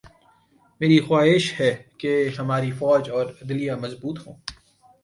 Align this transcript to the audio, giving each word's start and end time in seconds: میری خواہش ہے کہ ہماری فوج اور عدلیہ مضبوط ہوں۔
میری 0.81 0.99
خواہش 0.99 1.59
ہے 1.59 1.71
کہ 1.97 2.29
ہماری 2.39 2.71
فوج 2.71 3.09
اور 3.09 3.25
عدلیہ 3.41 3.73
مضبوط 3.81 4.27
ہوں۔ 4.27 4.35